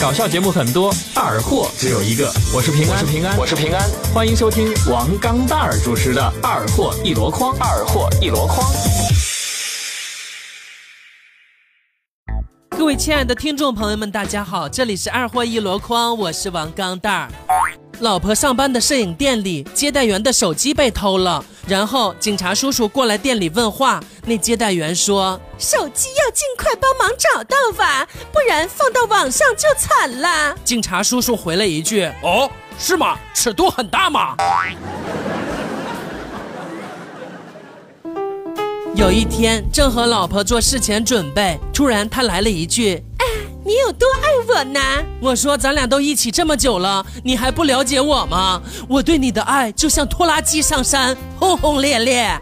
[0.00, 2.32] 搞笑节目很多，二货只有一个。
[2.54, 3.90] 我是平安，我是平安，我是平安。
[4.14, 7.54] 欢迎收听王刚蛋儿主持的《二货一箩筐》。
[7.60, 8.66] 二货一箩筐。
[12.70, 17.30] 各位亲爱的听众朋友们，大家好，这里是《二货一箩筐》，我是王刚蛋儿。
[18.00, 24.02] 老婆上班的摄影店里，接待员的手机被偷了，然后警察叔叔过来店里问话。
[24.24, 33.16] 那接待员说：“手机要尽快帮忙找到吧，不然放到网上就惨了。”警察叔叔回了一句：“哦，是吗？
[33.32, 34.34] 尺度很大吗？”
[38.96, 43.00] 有一天，正和老婆做事前准备，突然他来了一句。
[43.70, 44.80] 你有多爱我呢？
[45.20, 48.60] 我说咱俩都一起这么久了，你还不了解我吗？
[48.88, 52.36] 我对你的爱就像拖拉机上山，轰轰烈烈。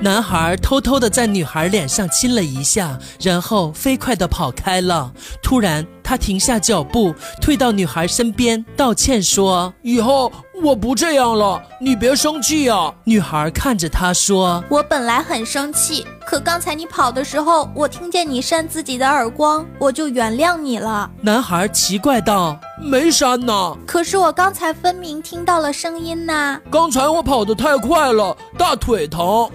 [0.00, 5.12] 男孩偷偷的在女孩脸上亲了一下，然后飞快的跑开了。
[5.42, 10.30] 突然，他停下脚步，退到女孩身边，道歉说：“以后
[10.62, 26.60] 我不这样了，你别生气呀。”女孩看着他说：“我本来很生气，可刚才你跑的时候，我听见你扇自己的耳光，我就原谅你了。”男孩奇怪道：“没扇呢，可是我刚才分明听到了声音呢。
[26.70, 29.50] 刚才我跑得太快了，大腿疼。”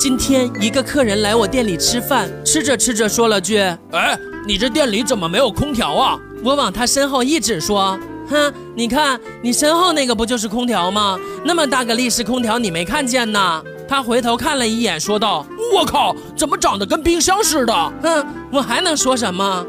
[0.00, 3.58] 今天一个客人来我店里吃饭，吃着吃着说了句
[3.92, 11.18] ：“哎，你这店里怎么没有空调啊？”我往他身后一指说：“哼，你看你身后那个不就是空调吗？
[11.44, 15.44] 那么大个立式空调你没看见呢？”他回头看了一眼，说道
[15.76, 19.66] ：“我靠，怎么长得跟冰箱似的？”哼，我还能说什么？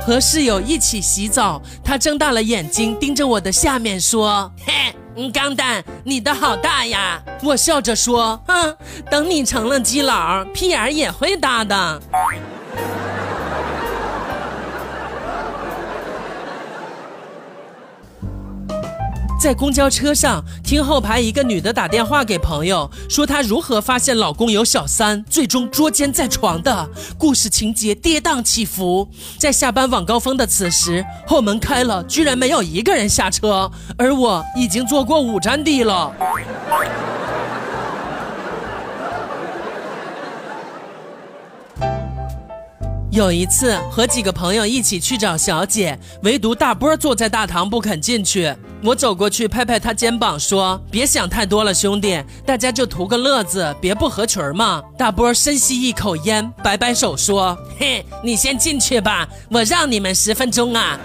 [0.00, 4.72] 和室友一起洗澡，他睁大了眼睛盯着我的下面说：“嘿。”
[5.32, 7.20] 钢蛋，你的好大呀！
[7.42, 8.76] 我笑着说：“哼，
[9.10, 12.00] 等你成了基佬，屁眼也会大的。”
[19.38, 29.08] 在公交车上，听后排一个女的打电话给朋友，说她如何发现老公有小三，最终捉奸在床的故事情节跌宕起伏。
[29.38, 36.12] 在下班晚高峰的此时，后门开了，居然没有一个人下车，而我已经坐过五站地了。
[43.10, 48.54] 有一次和几个朋友一起去找小姐，唯独大波坐在大堂不肯进去。
[48.84, 61.00] 我走过去拍拍他肩膀说：“别想太多了，兄弟，大家就图个乐子，别不合群嘛。”大波深吸一口烟，摆摆手说：“嘿，你先进去吧，我让你们十分钟啊。”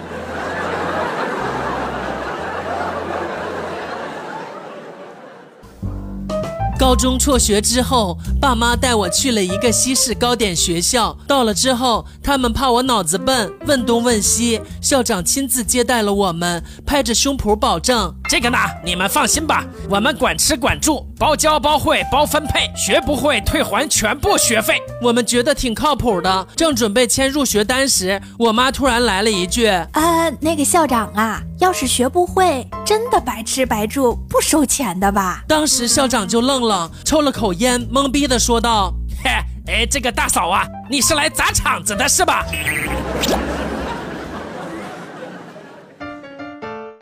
[6.84, 11.18] 高中辍学之后，爸妈带我去了一个西式糕点学校。
[11.26, 14.60] 到了之后，他们怕我脑子笨，问东问西。
[14.82, 26.46] 校长亲自接待了我们，拍着胸脯保证：“这个呢，你们放心吧，我们管吃管住，包教包会包分配，学不会退还全部学费。”我们觉得挺靠谱的。
[26.54, 36.92] 正准备签入学单时，我妈突然来了一句：“啊，那个校长啊，要是学不会，真的白吃白住，不收钱的吧？”当时校长就愣了。
[37.06, 39.30] 抽了口烟，懵逼的说道：“嘿，
[39.68, 42.46] 哎，这个大嫂啊，你是来砸场子的是吧？”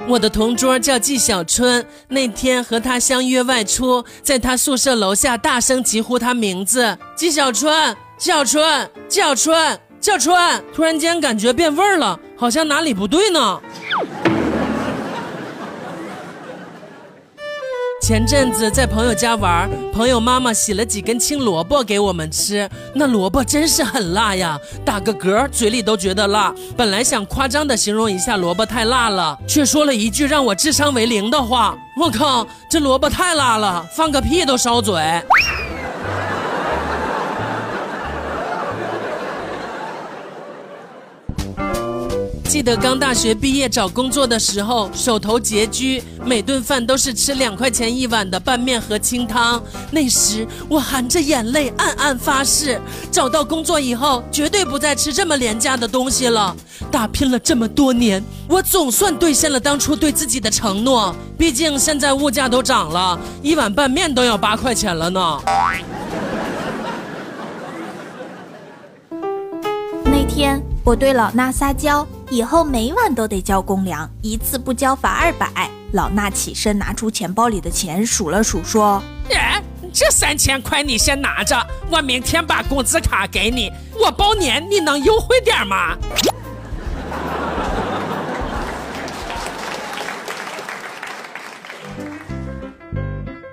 [0.07, 13.61] 我的同桌叫季小春，那天和他相约外出，在他宿舍楼下大声疾呼他名字：“季小春，季小春，季小春，季小春！”突然间感觉变味儿了，好像哪里不对呢。
[18.11, 26.53] 前阵子在朋友家玩，朋友妈妈洗了几根青萝卜给我们吃，那萝卜真是很辣呀，打个嗝嘴里都觉得辣。
[26.75, 35.01] 本来想夸张的形容一下萝卜太辣了，却说了一句让我智商为零的话：我靠，这萝卜太辣了，放个屁都烧嘴。
[42.51, 49.63] 记得刚大学毕业找工作的时候，手头拮据，每顿饭都是吃两块钱一碗的拌面和清汤。
[49.89, 52.77] 那时我含着眼泪暗暗发誓，
[53.09, 56.53] 找到工作以后绝对不再吃这么廉价的东西了。
[56.91, 61.15] 打拼了这么多年，我总算兑现了当初对自己的承诺。
[61.37, 65.39] 毕竟现在物价都涨了，一碗拌面都要八块钱了呢。
[70.03, 75.69] 那天，我对老衲撒娇，以后每晚都得交公粮，一次不交罚二百。
[75.91, 79.03] 老衲起身拿出钱包里的钱数了数，说
[79.35, 79.61] ：“哎，
[79.91, 83.69] 这三千块你先拿着，我明天把工资卡给你。
[84.01, 85.97] 我包年，你能优惠点吗？”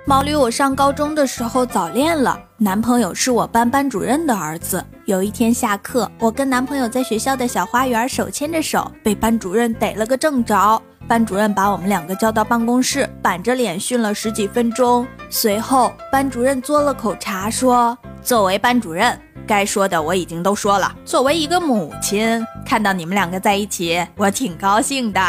[0.05, 4.81] 毛驴，我上高中的时候早恋了，男朋友是我班班主任的儿子。
[5.09, 10.79] 有一天下课，我跟男朋友在学校的小花园手牵着手，被班主任逮了个正着。
[11.07, 15.07] 班主任把我们两个叫到办公室，板着脸训了十几分钟。
[15.27, 20.95] 随后，班主任嘬了口茶，说：“作为班主任，该说的我已经都说了。
[21.03, 25.19] 作为一个母亲，看到你们两个在一起，我挺高兴的。”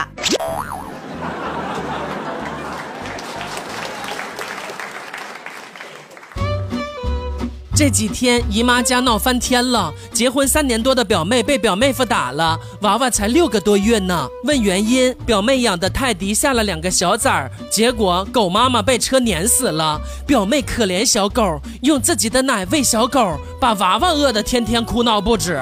[7.81, 14.29] 这几天姨妈家闹翻天了，结婚三年多的表妹被表妹夫打了，娃娃才六个多月呢。
[14.45, 19.99] 问原因，表妹养的泰迪下了两个小崽儿，结果狗妈妈被车碾死了。
[20.27, 25.59] 表妹可怜小狗，用自己的奶喂小狗，把娃娃饿得天天哭闹不止。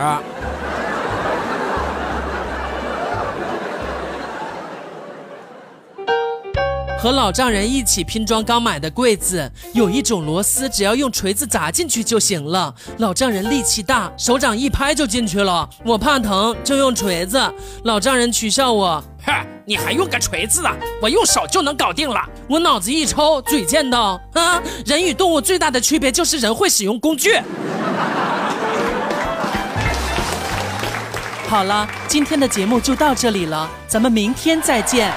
[7.00, 12.74] 和老丈人一起拼装刚买的柜子，有一种螺丝，只要用锤子砸进去就行了。
[12.98, 15.70] 老丈人力气大，手掌一拍就进去了。
[15.84, 17.40] 我怕疼，就用锤子。
[17.84, 19.32] 老丈人取笑我：“哼，
[19.64, 20.74] 你还用个锤子啊？
[21.00, 27.30] 我用手就能搞定了。”我脑子一抽，嘴贱道：“啊，人与动物最大的区别就是人会使用工具。”
[31.46, 35.12] 好了，今天的节目就到这里了，咱们明天再见。